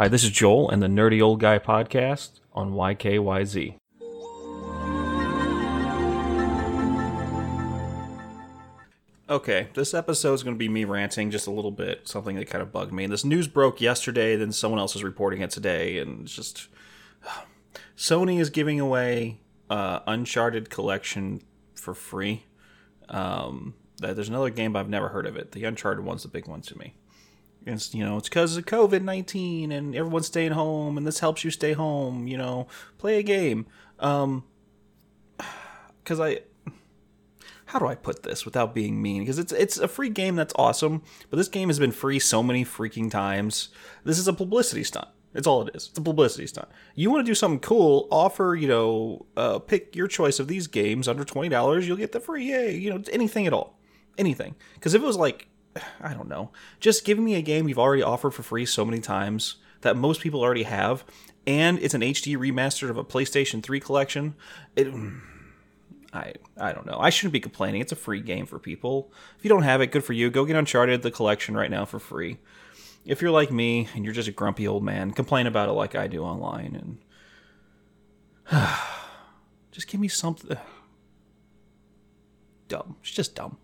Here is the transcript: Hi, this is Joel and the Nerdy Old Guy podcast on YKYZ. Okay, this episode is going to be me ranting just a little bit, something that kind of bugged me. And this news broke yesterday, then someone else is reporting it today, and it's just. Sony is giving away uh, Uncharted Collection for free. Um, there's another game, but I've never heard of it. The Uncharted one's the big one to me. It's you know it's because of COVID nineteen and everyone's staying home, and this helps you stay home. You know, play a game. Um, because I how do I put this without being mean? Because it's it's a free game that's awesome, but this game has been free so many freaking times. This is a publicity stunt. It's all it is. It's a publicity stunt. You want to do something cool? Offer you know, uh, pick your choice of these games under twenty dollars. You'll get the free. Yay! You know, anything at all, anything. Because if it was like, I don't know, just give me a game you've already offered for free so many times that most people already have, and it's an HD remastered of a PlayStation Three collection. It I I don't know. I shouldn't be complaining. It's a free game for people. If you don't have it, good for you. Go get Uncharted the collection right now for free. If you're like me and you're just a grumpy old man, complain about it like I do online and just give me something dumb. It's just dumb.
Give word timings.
Hi, 0.00 0.06
this 0.06 0.22
is 0.22 0.30
Joel 0.30 0.70
and 0.70 0.80
the 0.80 0.86
Nerdy 0.86 1.20
Old 1.20 1.40
Guy 1.40 1.58
podcast 1.58 2.38
on 2.52 2.70
YKYZ. 2.70 3.74
Okay, 9.28 9.66
this 9.74 9.94
episode 9.94 10.34
is 10.34 10.44
going 10.44 10.54
to 10.54 10.58
be 10.58 10.68
me 10.68 10.84
ranting 10.84 11.32
just 11.32 11.48
a 11.48 11.50
little 11.50 11.72
bit, 11.72 12.06
something 12.06 12.36
that 12.36 12.44
kind 12.44 12.62
of 12.62 12.70
bugged 12.70 12.92
me. 12.92 13.02
And 13.02 13.12
this 13.12 13.24
news 13.24 13.48
broke 13.48 13.80
yesterday, 13.80 14.36
then 14.36 14.52
someone 14.52 14.78
else 14.78 14.94
is 14.94 15.02
reporting 15.02 15.40
it 15.40 15.50
today, 15.50 15.98
and 15.98 16.22
it's 16.22 16.36
just. 16.36 16.68
Sony 17.96 18.38
is 18.38 18.50
giving 18.50 18.78
away 18.78 19.40
uh, 19.68 19.98
Uncharted 20.06 20.70
Collection 20.70 21.42
for 21.74 21.92
free. 21.92 22.44
Um, 23.08 23.74
there's 23.96 24.28
another 24.28 24.50
game, 24.50 24.74
but 24.74 24.78
I've 24.78 24.88
never 24.88 25.08
heard 25.08 25.26
of 25.26 25.36
it. 25.36 25.50
The 25.50 25.64
Uncharted 25.64 26.04
one's 26.04 26.22
the 26.22 26.28
big 26.28 26.46
one 26.46 26.60
to 26.60 26.78
me. 26.78 26.94
It's 27.68 27.94
you 27.94 28.04
know 28.04 28.16
it's 28.16 28.28
because 28.28 28.56
of 28.56 28.66
COVID 28.66 29.02
nineteen 29.02 29.72
and 29.72 29.94
everyone's 29.94 30.26
staying 30.26 30.52
home, 30.52 30.96
and 30.96 31.06
this 31.06 31.20
helps 31.20 31.44
you 31.44 31.50
stay 31.50 31.72
home. 31.72 32.26
You 32.26 32.38
know, 32.38 32.66
play 32.96 33.18
a 33.18 33.22
game. 33.22 33.66
Um, 33.98 34.44
because 36.02 36.20
I 36.20 36.40
how 37.66 37.78
do 37.78 37.86
I 37.86 37.94
put 37.94 38.22
this 38.22 38.44
without 38.44 38.74
being 38.74 39.00
mean? 39.00 39.22
Because 39.22 39.38
it's 39.38 39.52
it's 39.52 39.78
a 39.78 39.88
free 39.88 40.10
game 40.10 40.36
that's 40.36 40.54
awesome, 40.56 41.02
but 41.30 41.36
this 41.36 41.48
game 41.48 41.68
has 41.68 41.78
been 41.78 41.92
free 41.92 42.18
so 42.18 42.42
many 42.42 42.64
freaking 42.64 43.10
times. 43.10 43.68
This 44.04 44.18
is 44.18 44.28
a 44.28 44.32
publicity 44.32 44.84
stunt. 44.84 45.08
It's 45.34 45.46
all 45.46 45.62
it 45.66 45.76
is. 45.76 45.88
It's 45.88 45.98
a 45.98 46.02
publicity 46.02 46.46
stunt. 46.46 46.68
You 46.94 47.10
want 47.10 47.24
to 47.24 47.30
do 47.30 47.34
something 47.34 47.60
cool? 47.60 48.08
Offer 48.10 48.56
you 48.56 48.66
know, 48.66 49.26
uh, 49.36 49.58
pick 49.58 49.94
your 49.94 50.08
choice 50.08 50.40
of 50.40 50.48
these 50.48 50.66
games 50.66 51.06
under 51.06 51.24
twenty 51.24 51.48
dollars. 51.48 51.86
You'll 51.86 51.98
get 51.98 52.12
the 52.12 52.20
free. 52.20 52.50
Yay! 52.50 52.76
You 52.76 52.90
know, 52.90 53.02
anything 53.12 53.46
at 53.46 53.52
all, 53.52 53.78
anything. 54.16 54.54
Because 54.74 54.94
if 54.94 55.02
it 55.02 55.06
was 55.06 55.16
like, 55.16 55.48
I 56.00 56.14
don't 56.14 56.28
know, 56.28 56.50
just 56.80 57.04
give 57.04 57.18
me 57.18 57.34
a 57.34 57.42
game 57.42 57.68
you've 57.68 57.78
already 57.78 58.02
offered 58.02 58.32
for 58.32 58.42
free 58.42 58.66
so 58.66 58.84
many 58.84 59.00
times 59.00 59.56
that 59.80 59.96
most 59.96 60.20
people 60.20 60.40
already 60.40 60.64
have, 60.64 61.04
and 61.46 61.78
it's 61.78 61.94
an 61.94 62.02
HD 62.02 62.36
remastered 62.36 62.90
of 62.90 62.96
a 62.96 63.04
PlayStation 63.04 63.62
Three 63.62 63.80
collection. 63.80 64.34
It 64.76 64.92
I 66.12 66.34
I 66.56 66.72
don't 66.72 66.86
know. 66.86 66.98
I 66.98 67.10
shouldn't 67.10 67.32
be 67.32 67.40
complaining. 67.40 67.80
It's 67.80 67.92
a 67.92 67.96
free 67.96 68.20
game 68.20 68.46
for 68.46 68.58
people. 68.58 69.12
If 69.38 69.44
you 69.44 69.48
don't 69.48 69.62
have 69.62 69.80
it, 69.80 69.92
good 69.92 70.04
for 70.04 70.12
you. 70.12 70.30
Go 70.30 70.44
get 70.44 70.56
Uncharted 70.56 71.02
the 71.02 71.10
collection 71.10 71.56
right 71.56 71.70
now 71.70 71.84
for 71.84 71.98
free. 71.98 72.38
If 73.04 73.22
you're 73.22 73.30
like 73.30 73.50
me 73.50 73.88
and 73.94 74.04
you're 74.04 74.14
just 74.14 74.28
a 74.28 74.32
grumpy 74.32 74.66
old 74.66 74.82
man, 74.82 75.12
complain 75.12 75.46
about 75.46 75.68
it 75.68 75.72
like 75.72 75.94
I 75.94 76.08
do 76.08 76.22
online 76.22 76.98
and 78.50 78.50
just 79.70 79.88
give 79.88 80.00
me 80.00 80.08
something 80.08 80.56
dumb. 82.68 82.96
It's 83.00 83.10
just 83.10 83.34
dumb. 83.34 83.58